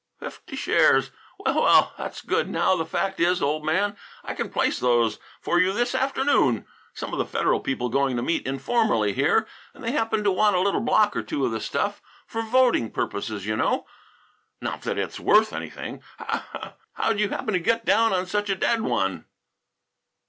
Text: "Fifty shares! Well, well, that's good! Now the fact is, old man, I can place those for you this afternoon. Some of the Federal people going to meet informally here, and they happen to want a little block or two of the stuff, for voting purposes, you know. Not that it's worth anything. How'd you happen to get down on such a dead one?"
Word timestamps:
"Fifty 0.19 0.55
shares! 0.55 1.11
Well, 1.37 1.61
well, 1.61 1.93
that's 1.95 2.21
good! 2.23 2.49
Now 2.49 2.75
the 2.75 2.87
fact 2.87 3.19
is, 3.19 3.39
old 3.39 3.63
man, 3.63 3.95
I 4.23 4.33
can 4.33 4.49
place 4.49 4.79
those 4.79 5.19
for 5.41 5.59
you 5.59 5.73
this 5.73 5.93
afternoon. 5.93 6.65
Some 6.95 7.13
of 7.13 7.19
the 7.19 7.23
Federal 7.25 7.59
people 7.59 7.87
going 7.87 8.15
to 8.15 8.23
meet 8.23 8.47
informally 8.47 9.13
here, 9.13 9.45
and 9.75 9.83
they 9.83 9.91
happen 9.91 10.23
to 10.23 10.31
want 10.31 10.55
a 10.55 10.59
little 10.59 10.81
block 10.81 11.15
or 11.15 11.21
two 11.21 11.45
of 11.45 11.51
the 11.51 11.61
stuff, 11.61 12.01
for 12.25 12.41
voting 12.41 12.89
purposes, 12.89 13.45
you 13.45 13.55
know. 13.55 13.85
Not 14.59 14.81
that 14.81 14.97
it's 14.97 15.19
worth 15.19 15.53
anything. 15.53 16.01
How'd 16.93 17.19
you 17.19 17.29
happen 17.29 17.53
to 17.53 17.59
get 17.59 17.85
down 17.85 18.11
on 18.11 18.25
such 18.25 18.49
a 18.49 18.55
dead 18.55 18.81
one?" 18.81 19.25